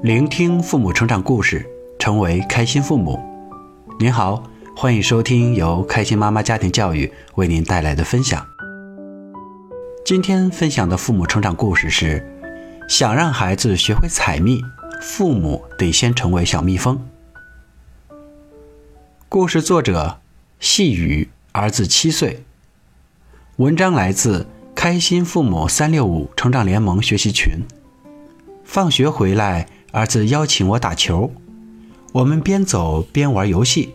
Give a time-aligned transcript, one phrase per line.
[0.00, 3.18] 聆听父母成长故事，成为开心父母。
[3.98, 4.40] 您好，
[4.76, 8.46] 欢迎收听由开心妈妈家庭教育为您带来的分享。
[10.04, 12.24] 今天分享的父母成长故事是：
[12.88, 14.62] 想让孩子学会采蜜，
[15.02, 17.04] 父母得先成为小蜜蜂。
[19.28, 20.20] 故事作者：
[20.60, 22.44] 细雨，儿子七岁。
[23.56, 27.64] 文章来自开心父母三六五成长联盟学习群。
[28.62, 29.66] 放学回来。
[29.92, 31.32] 儿子邀请我打球，
[32.12, 33.94] 我们边走边玩游戏，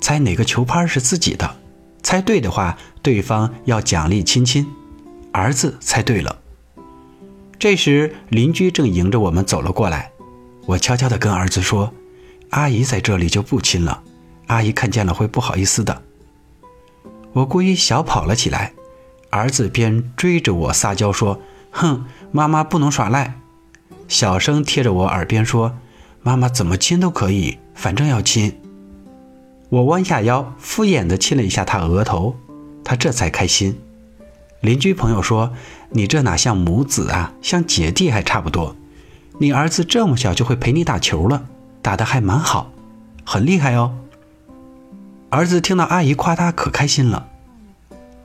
[0.00, 1.56] 猜哪个球拍是自己的。
[2.02, 4.66] 猜对的话，对方要奖励亲亲。
[5.32, 6.40] 儿子猜对了。
[7.58, 10.10] 这时邻居正迎着我们走了过来，
[10.66, 11.94] 我悄悄地跟儿子说
[12.50, 14.02] ：“阿姨在这里就不亲了，
[14.48, 16.02] 阿姨看见了会不好意思的。”
[17.32, 18.74] 我故意小跑了起来，
[19.30, 21.40] 儿子边追着我撒娇说
[21.72, 23.38] ：“哼，妈妈不能耍赖。”
[24.08, 25.72] 小声贴着我耳边说
[26.22, 28.58] ：“妈妈怎么亲都可以，反正要亲。”
[29.70, 32.36] 我弯下腰，敷衍地亲了一下他额头，
[32.84, 33.78] 他这才开心。
[34.60, 35.52] 邻居朋友说
[35.90, 38.76] ：“你这哪像母子啊，像姐弟还差不多。
[39.38, 41.46] 你儿子这么小就会陪你打球了，
[41.80, 42.70] 打得还蛮好，
[43.24, 43.96] 很厉害哦。”
[45.30, 47.26] 儿子听到阿姨夸他，可开心了。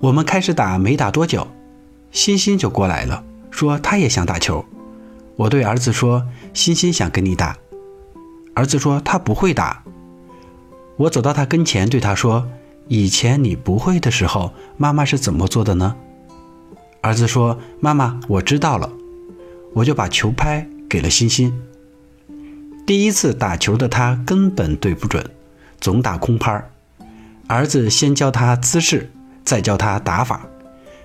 [0.00, 1.46] 我们开始打，没打多久，
[2.10, 4.64] 欣欣就过来了，说他也想打球。
[5.38, 7.56] 我对儿子说：“欣欣想跟你打。”
[8.54, 9.84] 儿子说：“他不会打。”
[10.98, 12.48] 我走到他跟前，对他说
[12.88, 15.94] ：“以前你不会的时候，妈妈是怎么做的呢？”
[17.02, 18.90] 儿子说：“妈妈，我知道了。”
[19.74, 21.56] 我就把球拍给了欣欣。
[22.84, 25.24] 第一次打球的他根本对不准，
[25.80, 26.68] 总打空拍。
[27.46, 29.12] 儿子先教他姿势，
[29.44, 30.48] 再教他打法。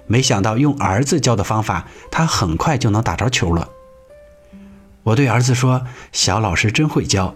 [0.07, 3.69] 没想到用儿子教的方法，他很快就能打着球了。
[5.03, 7.35] 我对儿子说：“小老师真会教，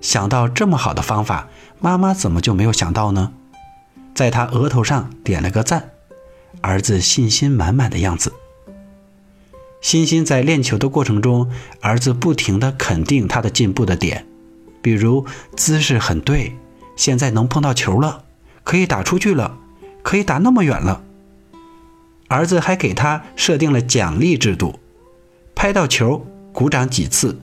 [0.00, 1.48] 想到这么好的方法，
[1.80, 3.32] 妈妈怎么就没有想到呢？”
[4.14, 5.90] 在他额头上点了个赞，
[6.60, 8.32] 儿子信心满满的样子。
[9.80, 11.50] 欣欣在练球的过程中，
[11.80, 14.26] 儿子不停地肯定他的进步的点，
[14.82, 15.24] 比如
[15.56, 16.56] 姿势很对，
[16.96, 18.24] 现在能碰到球了，
[18.64, 19.56] 可以打出去了，
[20.02, 21.02] 可以打那么远了。
[22.28, 24.78] 儿子还给他设定了奖励制度，
[25.54, 26.26] 拍到球。
[26.52, 27.38] 鼓掌几次，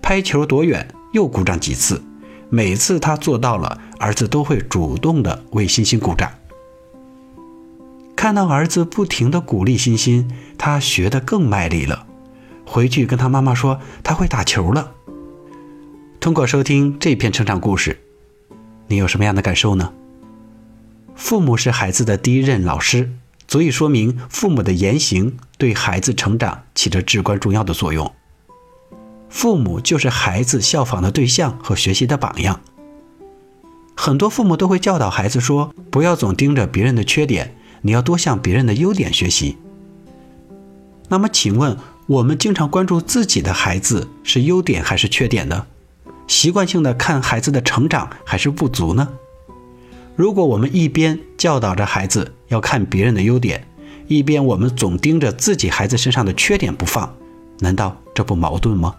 [0.00, 2.02] 拍球多远又鼓掌几次，
[2.48, 6.30] 每次他做到了，儿子都会主动的为欣欣鼓掌。
[8.14, 12.06] 看到儿子不停的鼓励欣欣，他学得更卖力了。
[12.66, 14.92] 回去跟他妈妈说他会打球了。
[16.20, 17.98] 通过收听这篇成长故事，
[18.86, 19.92] 你有什么样的感受呢？
[21.16, 23.10] 父母是孩子的第一任老师，
[23.48, 28.14] 足以说明父母的言行对孩子成长起着至关重要的作用。
[29.30, 32.60] 父母就是孩子效仿的对象和学习的榜样。
[33.94, 39.56] 很多父母都会教导孩子说：“不要总盯着别人的缺点，你要多向别人的优点学习。”
[41.08, 41.76] 那么，请问
[42.06, 45.66] 我们经常关注自己的孩子是优点还是缺点呢？
[46.26, 49.08] 习惯性的看孩子的成长还是不足呢？
[50.16, 53.66] 如果我们一边教导着孩子要看别人的优点，
[54.06, 57.14] 一边我们总盯着自己孩子身上的缺点不放，
[57.58, 58.94] 难道这不矛盾吗？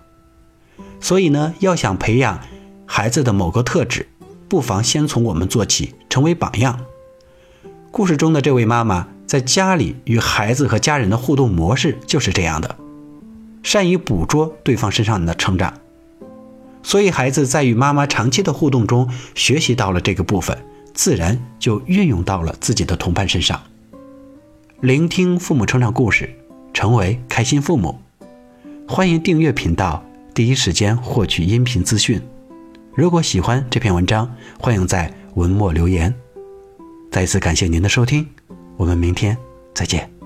[1.01, 2.39] 所以呢，要想培养
[2.85, 4.07] 孩子的某个特质，
[4.47, 6.79] 不妨先从我们做起，成为榜样。
[7.89, 12.78] 故事中的这位妈妈在家里与孩子和家人的互动模式就是这样的，
[13.63, 15.73] 善于捕捉对方身上的成长，
[16.84, 20.57] 所以孩子在与妈妈长期的互动中学习到了这个部分，
[20.94, 23.59] 自然就运用到了自己的同伴身上。
[24.79, 26.33] 聆听父母成长故事，
[26.73, 28.00] 成为开心父母，
[28.88, 30.03] 欢迎订阅频道。
[30.34, 32.22] 第一时间获取音频资讯。
[32.96, 36.14] 如果喜欢这篇文章，欢迎在文末留言。
[37.12, 38.25] 再次感谢您的收听，
[38.78, 39.38] 我们明天
[39.74, 40.20] 再见。